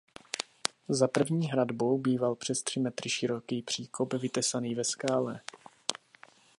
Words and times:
Za 0.89 1.07
první 1.07 1.47
hradbou 1.51 1.97
býval 1.97 2.35
přes 2.35 2.63
tři 2.63 2.79
metry 2.79 3.09
široký 3.09 3.61
příkop 3.61 4.13
vytesaný 4.13 4.75
ve 4.75 4.83
skále. 4.83 5.41